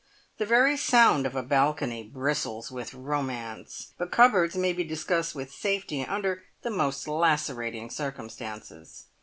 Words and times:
The 0.39 0.47
very 0.47 0.77
sound 0.77 1.27
of 1.27 1.35
a 1.35 1.43
balcony 1.43 2.01
bristles 2.01 2.71
with 2.71 2.95
romance, 2.95 3.93
but 3.99 4.11
cupboards 4.11 4.55
may 4.55 4.73
be 4.73 4.83
discussed 4.83 5.35
with 5.35 5.53
safety 5.53 6.03
under 6.03 6.43
the 6.63 6.71
most 6.71 7.07
lacerating 7.07 7.91
circumstances. 7.91 9.05